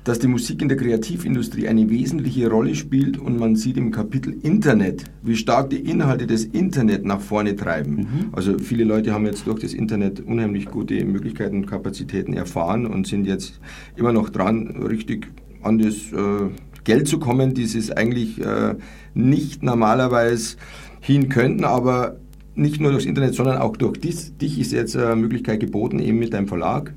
[0.10, 4.36] dass die Musik in der Kreativindustrie eine wesentliche Rolle spielt und man sieht im Kapitel
[4.42, 8.08] Internet, wie stark die Inhalte des Internet nach vorne treiben.
[8.32, 13.06] Also viele Leute haben jetzt durch das Internet unheimlich gute Möglichkeiten und Kapazitäten erfahren und
[13.06, 13.60] sind jetzt
[13.98, 15.28] immer noch dran, richtig
[15.62, 16.50] an das äh,
[16.86, 18.78] Geld zu kommen, die sie es eigentlich äh,
[19.14, 20.58] nicht normalerweise
[21.02, 22.18] hin könnten, aber
[22.56, 26.18] nicht nur durchs Internet, sondern auch durch dies, dich ist jetzt eine Möglichkeit geboten, eben
[26.18, 26.96] mit deinem Verlag.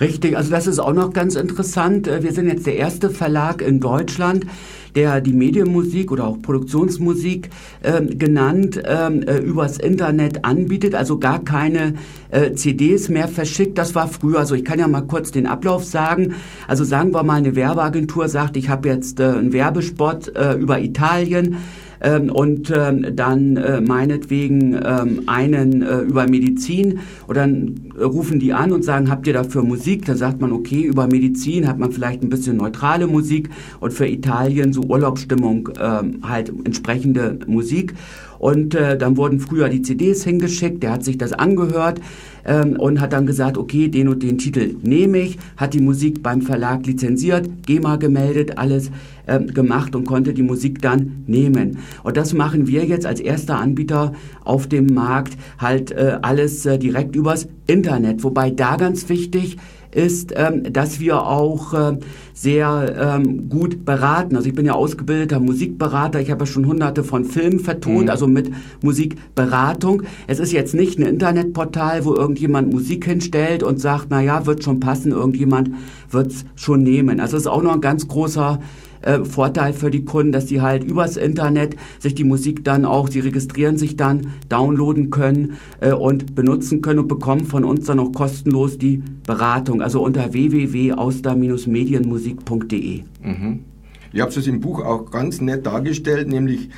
[0.00, 2.08] Richtig, also das ist auch noch ganz interessant.
[2.08, 4.46] Äh, Wir sind jetzt der erste Verlag in Deutschland,
[4.94, 7.50] der die Medienmusik oder auch Produktionsmusik
[7.84, 11.94] ähm, genannt ähm, äh, übers Internet anbietet, also gar keine
[12.30, 13.76] äh, CDs mehr verschickt.
[13.76, 16.34] Das war früher, also ich kann ja mal kurz den Ablauf sagen.
[16.66, 20.80] Also sagen wir mal, eine Werbeagentur sagt, ich habe jetzt äh, einen Werbespot äh, über
[20.80, 21.58] Italien
[22.00, 28.40] ähm, und ähm, dann äh, meinetwegen ähm, einen äh, über Medizin und dann äh, rufen
[28.40, 30.04] die an und sagen, habt ihr dafür Musik?
[30.06, 34.06] Da sagt man, okay, über Medizin hat man vielleicht ein bisschen neutrale Musik und für
[34.06, 37.94] Italien so Urlaubsstimmung ähm, halt entsprechende Musik.
[38.40, 42.00] Und äh, dann wurden früher die CDs hingeschickt, der hat sich das angehört
[42.46, 46.22] ähm, und hat dann gesagt, okay, den und den Titel nehme ich, hat die Musik
[46.22, 48.90] beim Verlag lizenziert, GEMA gemeldet, alles
[49.28, 51.78] ähm, gemacht und konnte die Musik dann nehmen.
[52.02, 56.78] Und das machen wir jetzt als erster Anbieter auf dem Markt halt äh, alles äh,
[56.78, 58.24] direkt übers Internet.
[58.24, 59.58] Wobei da ganz wichtig
[59.92, 61.98] ist, ähm, dass wir auch äh,
[62.32, 64.36] sehr ähm, gut beraten.
[64.36, 66.20] Also ich bin ja ausgebildeter Musikberater.
[66.20, 68.50] Ich habe ja schon hunderte von Filmen vertont, also mit
[68.82, 70.02] Musikberatung.
[70.26, 74.64] Es ist jetzt nicht ein Internetportal, wo irgendjemand Musik hinstellt und sagt, na ja, wird
[74.64, 75.70] schon passen, irgendjemand
[76.10, 77.20] wird's schon nehmen.
[77.20, 78.60] Also es ist auch noch ein ganz großer
[79.02, 83.08] äh, Vorteil für die Kunden, dass sie halt übers Internet sich die Musik dann auch,
[83.08, 87.98] sie registrieren sich dann, downloaden können äh, und benutzen können und bekommen von uns dann
[87.98, 89.82] auch kostenlos die Beratung.
[89.82, 93.02] Also unter www.auster-medienmusik.de.
[93.22, 93.64] Mhm.
[94.12, 96.68] Ihr habt es im Buch auch ganz nett dargestellt, nämlich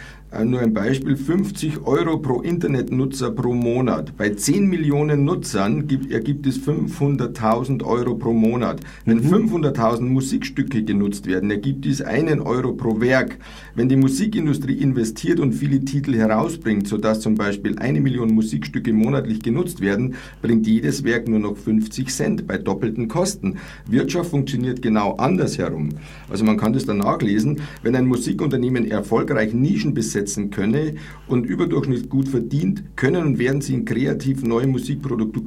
[0.44, 4.16] nur ein Beispiel, 50 Euro pro Internetnutzer pro Monat.
[4.16, 8.80] Bei 10 Millionen Nutzern gibt, ergibt es 500.000 Euro pro Monat.
[9.04, 9.52] Wenn mhm.
[9.52, 13.38] 500.000 Musikstücke genutzt werden, ergibt dies einen Euro pro Werk.
[13.74, 19.42] Wenn die Musikindustrie investiert und viele Titel herausbringt, sodass zum Beispiel eine Million Musikstücke monatlich
[19.42, 23.58] genutzt werden, bringt jedes Werk nur noch 50 Cent bei doppelten Kosten.
[23.86, 25.90] Wirtschaft funktioniert genau andersherum.
[26.30, 27.60] Also man kann das dann nachlesen.
[27.82, 30.94] Wenn ein Musikunternehmen erfolgreich Nischen besetzt, umsetzen könne
[31.26, 35.42] und überdurchschnittlich gut verdient, können und werden sie in kreativ neue Musikprodukte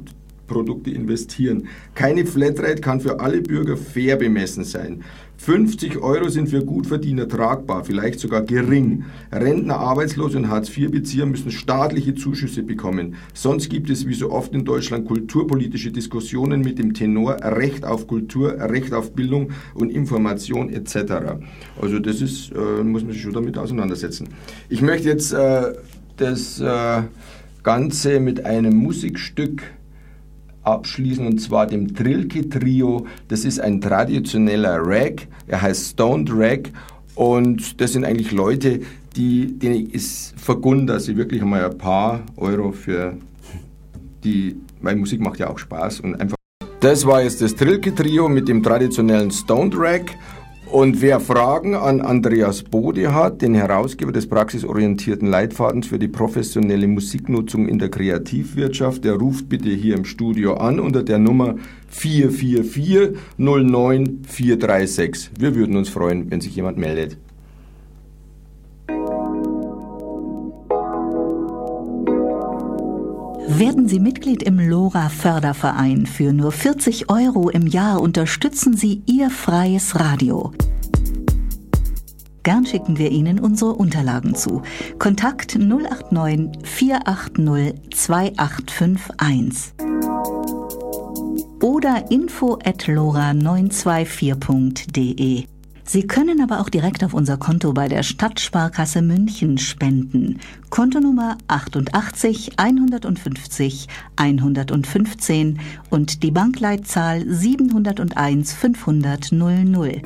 [0.46, 1.66] Produkte investieren.
[1.96, 5.02] Keine Flatrate kann für alle Bürger fair bemessen sein.
[5.38, 9.04] 50 Euro sind für Gutverdiener tragbar, vielleicht sogar gering.
[9.30, 13.16] Rentner, Arbeitslose und Hartz-IV-Bezieher müssen staatliche Zuschüsse bekommen.
[13.34, 18.06] Sonst gibt es wie so oft in Deutschland kulturpolitische Diskussionen mit dem Tenor Recht auf
[18.06, 21.38] Kultur, Recht auf Bildung und Information etc.
[21.80, 24.28] Also das ist, äh, muss man sich schon damit auseinandersetzen.
[24.68, 25.74] Ich möchte jetzt äh,
[26.16, 27.02] das äh,
[27.62, 29.62] Ganze mit einem Musikstück
[30.66, 33.06] abschließen und zwar dem Trilke Trio.
[33.28, 36.70] Das ist ein traditioneller Rag, er heißt Stoned Rag
[37.14, 38.80] und das sind eigentlich Leute,
[39.16, 43.16] die, denen ist vergund, dass sie wirklich einmal ein paar Euro für
[44.24, 46.36] die, weil Musik macht ja auch Spaß und einfach.
[46.80, 50.02] Das war jetzt das Trilke Trio mit dem traditionellen Stoned Rag
[50.70, 56.88] und wer Fragen an Andreas Bode hat, den Herausgeber des praxisorientierten Leitfadens für die professionelle
[56.88, 61.56] Musiknutzung in der Kreativwirtschaft, der ruft bitte hier im Studio an unter der Nummer
[61.88, 65.30] 444 09436.
[65.38, 67.16] Wir würden uns freuen, wenn sich jemand meldet.
[73.48, 76.04] Werden Sie Mitglied im LoRa Förderverein.
[76.06, 80.52] Für nur 40 Euro im Jahr unterstützen Sie Ihr freies Radio.
[82.42, 84.60] Gern schicken wir Ihnen unsere Unterlagen zu.
[84.98, 89.72] Kontakt 089 480 2851
[91.62, 95.55] oder info at lora924.de.
[95.88, 100.40] Sie können aber auch direkt auf unser Konto bei der Stadtsparkasse München spenden.
[100.68, 110.02] Kontonummer 88 150 115 und die Bankleitzahl 701 500 00.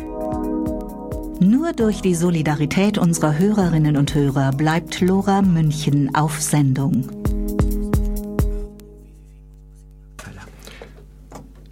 [1.41, 7.09] Nur durch die Solidarität unserer Hörerinnen und Hörer bleibt Lora München auf Sendung.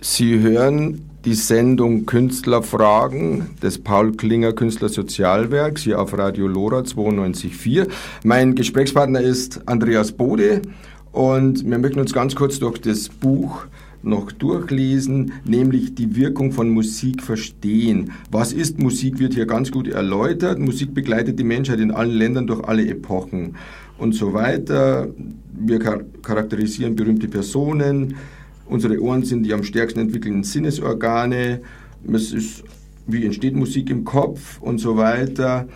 [0.01, 7.87] Sie hören die Sendung Künstlerfragen des Paul Klinger Künstlersozialwerks hier auf Radio Lora 92.4.
[8.25, 10.62] Mein Gesprächspartner ist Andreas Bode
[11.12, 13.67] und wir möchten uns ganz kurz durch das Buch
[14.03, 18.12] noch durchlesen, nämlich die Wirkung von Musik verstehen.
[18.31, 20.59] Was ist Musik, wird hier ganz gut erläutert.
[20.59, 23.57] Musik begleitet die Menschheit in allen Ländern durch alle Epochen
[23.99, 25.09] und so weiter.
[25.53, 25.79] Wir
[26.23, 28.14] charakterisieren berühmte Personen,
[28.68, 31.61] Unsere Ohren sind die am stärksten entwickelnden Sinnesorgane.
[32.12, 32.64] Es ist,
[33.07, 35.66] wie entsteht Musik im Kopf und so weiter.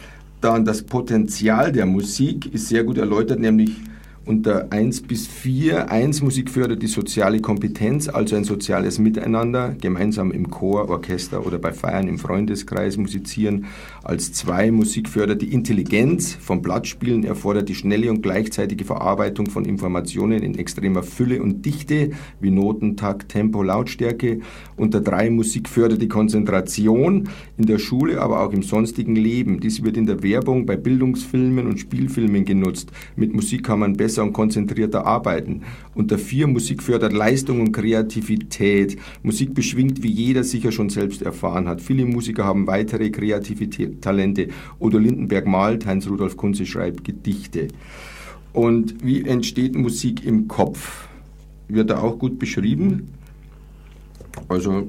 [0.40, 3.76] Dann das Potenzial der Musik ist sehr gut erläutert, nämlich
[4.24, 5.90] unter 1 bis 4.
[5.90, 11.58] 1 Musik fördert die soziale Kompetenz, also ein soziales Miteinander, gemeinsam im Chor, Orchester oder
[11.58, 13.66] bei Feiern im Freundeskreis musizieren.
[14.04, 19.64] Als 2 Musik fördert die Intelligenz vom Blattspielen, erfordert die schnelle und gleichzeitige Verarbeitung von
[19.64, 24.40] Informationen in extremer Fülle und Dichte, wie Noten, Takt, Tempo, Lautstärke.
[24.76, 29.58] Unter 3 Musik fördert die Konzentration in der Schule, aber auch im sonstigen Leben.
[29.58, 32.92] Dies wird in der Werbung, bei Bildungsfilmen und Spielfilmen genutzt.
[33.16, 35.62] Mit Musik kann man besser besser und konzentrierter arbeiten.
[35.94, 38.98] Unter vier Musik fördert Leistung und Kreativität.
[39.22, 41.80] Musik beschwingt, wie jeder sicher schon selbst erfahren hat.
[41.80, 43.70] Viele Musiker haben weitere kreative
[44.00, 44.48] Talente.
[44.78, 47.68] Odo Lindenberg malt, Heinz-Rudolf Kunze schreibt Gedichte.
[48.52, 51.08] Und wie entsteht Musik im Kopf?
[51.68, 53.08] Wird da auch gut beschrieben.
[54.48, 54.88] Also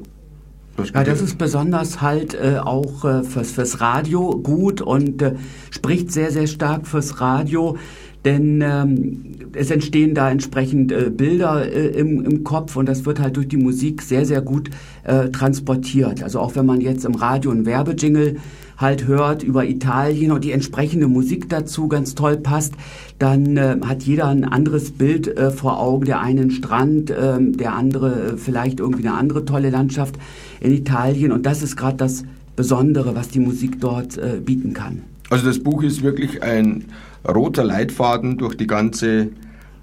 [0.76, 5.36] das ja, das ist besonders halt äh, auch äh, fürs, fürs Radio gut und äh,
[5.70, 7.78] spricht sehr, sehr stark fürs Radio
[8.26, 13.20] denn ähm, es entstehen da entsprechend äh, Bilder äh, im, im Kopf und das wird
[13.20, 14.70] halt durch die Musik sehr, sehr gut
[15.04, 16.24] äh, transportiert.
[16.24, 18.38] Also auch wenn man jetzt im Radio einen Werbejingle
[18.78, 22.74] halt hört über Italien und die entsprechende Musik dazu ganz toll passt,
[23.20, 26.06] dann äh, hat jeder ein anderes Bild äh, vor Augen.
[26.06, 30.16] Der eine einen Strand, äh, der andere äh, vielleicht irgendwie eine andere tolle Landschaft
[30.60, 32.24] in Italien und das ist gerade das
[32.56, 35.02] Besondere, was die Musik dort äh, bieten kann.
[35.30, 36.86] Also das Buch ist wirklich ein
[37.28, 39.30] roter Leitfaden durch die ganze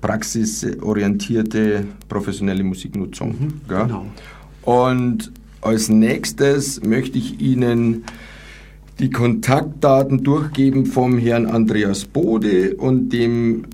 [0.00, 3.30] praxisorientierte professionelle Musiknutzung.
[3.30, 4.06] Mhm, genau.
[4.62, 8.04] Und als nächstes möchte ich Ihnen
[8.98, 13.64] die Kontaktdaten durchgeben vom Herrn Andreas Bode und dem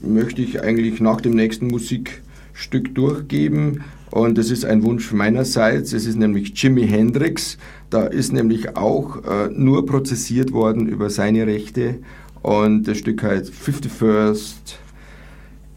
[0.00, 3.82] möchte ich eigentlich nach dem nächsten Musikstück durchgeben.
[4.12, 5.92] Und das ist ein Wunsch meinerseits.
[5.92, 7.58] Es ist nämlich Jimi Hendrix.
[7.90, 11.96] Da ist nämlich auch äh, nur prozessiert worden über seine Rechte.
[12.40, 14.76] Und das Stück heißt 51st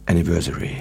[0.06, 0.76] Anniversary.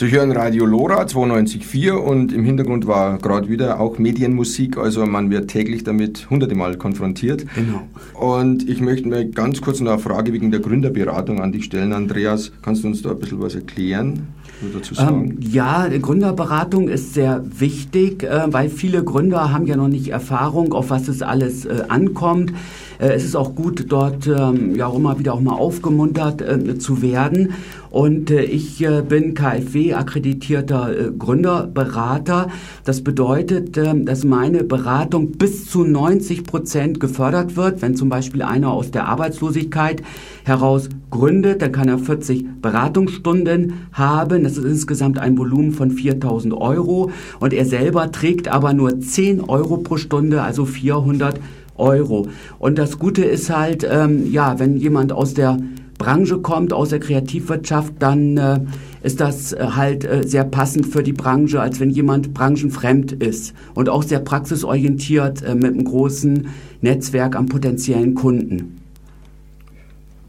[0.00, 5.30] Sie hören Radio Lora 92.4 und im Hintergrund war gerade wieder auch Medienmusik, also man
[5.30, 7.44] wird täglich damit hunderte Mal konfrontiert.
[7.54, 7.82] Genau.
[8.14, 11.92] Und ich möchte mir ganz kurz noch eine Frage wegen der Gründerberatung an dich stellen.
[11.92, 14.28] Andreas, kannst du uns da ein bisschen was erklären?
[14.72, 15.32] Dazu sagen?
[15.32, 20.72] Ähm, ja, Gründerberatung ist sehr wichtig, äh, weil viele Gründer haben ja noch nicht Erfahrung,
[20.72, 22.54] auf was es alles äh, ankommt.
[23.00, 26.78] Äh, es ist auch gut, dort ähm, ja auch immer wieder auch mal aufgemuntert äh,
[26.78, 27.54] zu werden.
[27.90, 32.48] Und äh, ich bin KfW-akkreditierter Gründerberater.
[32.84, 37.82] Das bedeutet, ähm, dass meine Beratung bis zu 90 Prozent gefördert wird.
[37.82, 40.02] Wenn zum Beispiel einer aus der Arbeitslosigkeit
[40.44, 44.44] heraus gründet, dann kann er 40 Beratungsstunden haben.
[44.44, 47.10] Das ist insgesamt ein Volumen von 4000 Euro.
[47.40, 51.40] Und er selber trägt aber nur 10 Euro pro Stunde, also 400
[51.80, 52.28] Euro.
[52.58, 55.58] Und das Gute ist halt, ähm, ja, wenn jemand aus der
[55.98, 58.60] Branche kommt, aus der Kreativwirtschaft, dann äh,
[59.02, 63.52] ist das äh, halt äh, sehr passend für die Branche, als wenn jemand branchenfremd ist
[63.74, 66.48] und auch sehr praxisorientiert äh, mit einem großen
[66.80, 68.78] Netzwerk an potenziellen Kunden.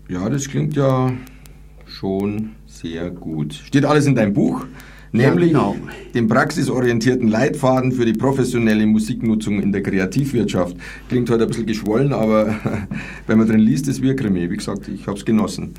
[0.09, 1.13] Ja, das klingt ja
[1.85, 3.53] schon sehr gut.
[3.53, 4.65] Steht alles in deinem Buch?
[5.11, 5.75] Nämlich ja, genau.
[6.13, 10.75] den praxisorientierten Leitfaden für die professionelle Musiknutzung in der Kreativwirtschaft.
[11.09, 12.55] Klingt heute ein bisschen geschwollen, aber
[13.27, 14.49] wenn man drin liest, ist wie Krimi.
[14.49, 15.73] Wie gesagt, ich habe es genossen.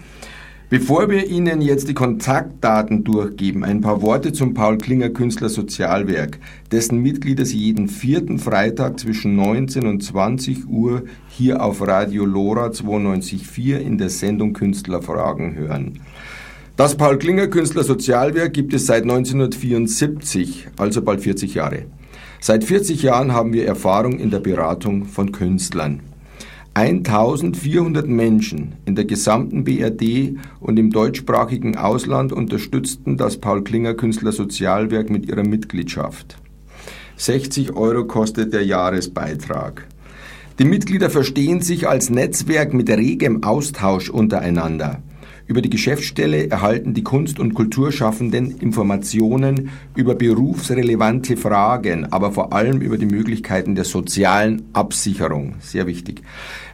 [0.72, 6.38] Bevor wir Ihnen jetzt die Kontaktdaten durchgeben, ein paar Worte zum Paul Klinger Künstler Sozialwerk,
[6.70, 12.68] dessen Mitglieder Sie jeden vierten Freitag zwischen 19 und 20 Uhr hier auf Radio Lora
[12.68, 16.00] 92.4 in der Sendung Künstlerfragen hören.
[16.82, 21.84] Das Paul Klinger Künstler Sozialwerk gibt es seit 1974, also bald 40 Jahre.
[22.40, 26.00] Seit 40 Jahren haben wir Erfahrung in der Beratung von Künstlern.
[26.74, 34.32] 1400 Menschen in der gesamten BRD und im deutschsprachigen Ausland unterstützten das Paul Klinger Künstler
[34.32, 36.36] Sozialwerk mit ihrer Mitgliedschaft.
[37.14, 39.86] 60 Euro kostet der Jahresbeitrag.
[40.58, 45.00] Die Mitglieder verstehen sich als Netzwerk mit regem Austausch untereinander.
[45.52, 52.80] Über die Geschäftsstelle erhalten die Kunst- und Kulturschaffenden Informationen über berufsrelevante Fragen, aber vor allem
[52.80, 55.56] über die Möglichkeiten der sozialen Absicherung.
[55.60, 56.22] Sehr wichtig.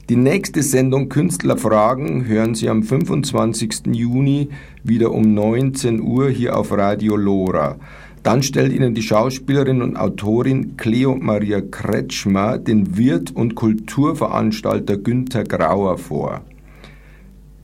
[0.09, 3.87] Die nächste Sendung Künstlerfragen hören Sie am 25.
[3.93, 4.51] Juni
[4.85, 7.79] wieder um 19 Uhr hier auf Radio Lora.
[8.23, 15.45] Dann stellt Ihnen die Schauspielerin und Autorin Cleo Maria Kretschmer den Wirt und Kulturveranstalter Günter
[15.45, 16.43] Grauer vor.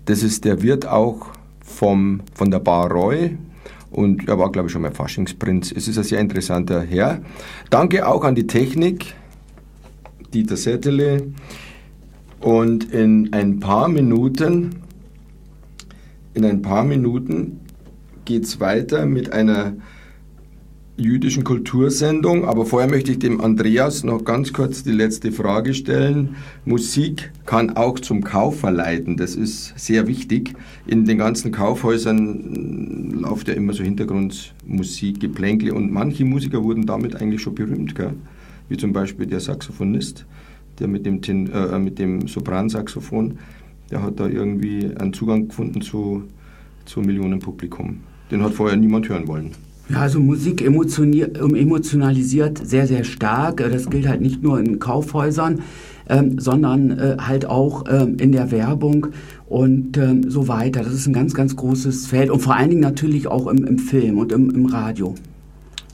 [0.07, 1.29] Das ist der Wirt auch
[1.61, 3.37] vom, von der Bar Roy,
[3.91, 5.73] und er war, glaube ich, schon mal Faschingsprinz.
[5.73, 7.23] Es ist ein sehr interessanter Herr.
[7.71, 9.15] Danke auch an die Technik,
[10.35, 11.33] Dieter Settele.
[12.41, 14.83] Und in ein paar Minuten,
[16.35, 17.61] in ein paar Minuten
[18.25, 19.73] geht es weiter mit einer
[20.99, 22.45] jüdischen Kultursendung.
[22.45, 26.37] Aber vorher möchte ich dem Andreas noch ganz kurz die letzte Frage stellen.
[26.65, 29.17] Musik kann auch zum Kauf verleiten.
[29.17, 30.55] Das ist sehr wichtig.
[30.87, 37.17] In den ganzen Kaufhäusern läuft ja immer so Hintergrundmusik, Geplänkle und manche Musiker wurden damit
[37.17, 37.95] eigentlich schon berühmt.
[37.95, 38.15] Gell?
[38.69, 40.27] Wie zum Beispiel der Saxophonist
[40.79, 43.39] der mit dem, Tin, äh, mit dem Sopransaxophon,
[43.91, 46.25] der hat da irgendwie einen Zugang gefunden zu,
[46.85, 48.01] zu Millionenpublikum.
[48.31, 49.53] Den hat vorher niemand hören wollen.
[49.91, 53.57] Ja, also Musik emotionalisiert sehr, sehr stark.
[53.57, 55.63] Das gilt halt nicht nur in Kaufhäusern,
[56.09, 59.09] ähm, sondern äh, halt auch ähm, in der Werbung
[59.47, 60.83] und ähm, so weiter.
[60.83, 63.79] Das ist ein ganz, ganz großes Feld und vor allen Dingen natürlich auch im, im
[63.79, 65.15] Film und im, im Radio.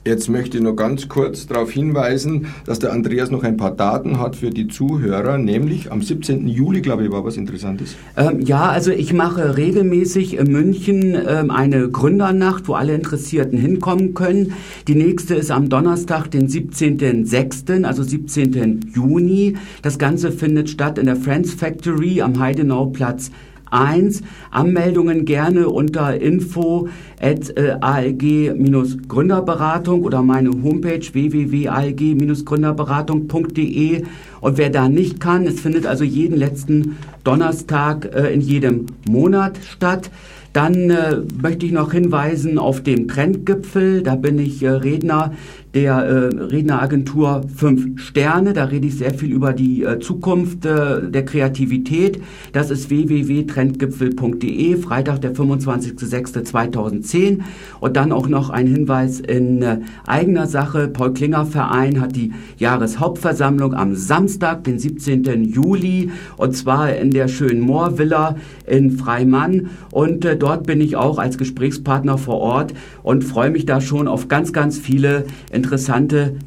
[0.07, 4.19] Jetzt möchte ich noch ganz kurz darauf hinweisen, dass der Andreas noch ein paar Daten
[4.19, 6.47] hat für die Zuhörer, nämlich am 17.
[6.47, 7.95] Juli, glaube ich, war was Interessantes.
[8.15, 14.13] Ähm, ja, also ich mache regelmäßig in München ähm, eine Gründernacht, wo alle Interessierten hinkommen
[14.13, 14.53] können.
[14.87, 18.91] Die nächste ist am Donnerstag, den 17.06., also 17.
[18.93, 19.57] Juni.
[19.81, 23.31] Das Ganze findet statt in der Friends Factory am Heidenauplatz
[23.71, 24.21] 1.
[24.51, 26.89] Anmeldungen gerne unter info
[27.19, 34.03] at alg-gründerberatung oder meine Homepage www.alg-gründerberatung.de.
[34.41, 39.57] Und wer da nicht kann, es findet also jeden letzten Donnerstag äh, in jedem Monat
[39.69, 40.09] statt.
[40.53, 44.03] Dann äh, möchte ich noch hinweisen auf den Trendgipfel.
[44.03, 45.33] Da bin ich äh, Redner
[45.75, 48.53] der äh, Redneragentur 5 Sterne.
[48.53, 52.21] Da rede ich sehr viel über die äh, Zukunft äh, der Kreativität.
[52.53, 57.41] Das ist www.trendgipfel.de, Freitag, der 25.06.2010.
[57.81, 60.87] Und dann auch noch ein Hinweis in äh, eigener Sache.
[60.87, 65.43] Paul Klinger Verein hat die Jahreshauptversammlung am Samstag, den 17.
[65.43, 69.71] Juli, und zwar in der schönen Moorvilla in Freimann.
[69.91, 72.73] Und äh, dort bin ich auch als Gesprächspartner vor Ort
[73.03, 75.64] und freue mich da schon auf ganz, ganz viele interessante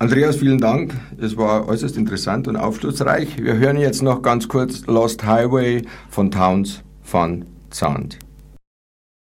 [0.00, 0.94] Andreas, vielen Dank.
[1.20, 3.36] Es war äußerst interessant und aufschlussreich.
[3.36, 8.18] Wir hören jetzt noch ganz kurz Lost Highway von Towns Van Zandt.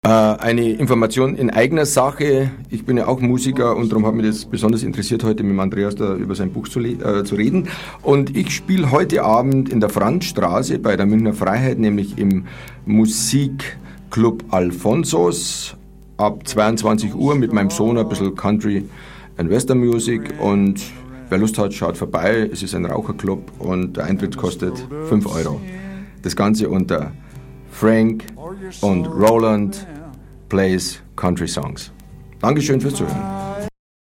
[0.07, 2.53] Äh, eine Information in eigener Sache.
[2.69, 5.97] Ich bin ja auch Musiker und darum hat mich das besonders interessiert, heute mit Andreas
[5.97, 7.67] da über sein Buch zu, äh, zu reden.
[8.03, 12.47] Und ich spiele heute Abend in der Franzstraße bei der Münchner Freiheit, nämlich im
[12.87, 15.75] Musikclub Alfonsos
[16.17, 18.85] ab 22 Uhr mit meinem Sohn ein bisschen Country
[19.41, 20.83] ein Western Music und
[21.31, 22.51] wer Lust hat, schaut vorbei.
[22.53, 24.75] Es ist ein Raucherclub und der Eintritt kostet
[25.09, 25.59] 5 Euro.
[26.23, 27.13] Das Ganze unter
[27.71, 28.27] Frank
[28.83, 29.87] und Roland
[30.51, 31.91] Plays Country Songs.
[32.41, 33.50] Dankeschön fürs Zuhören.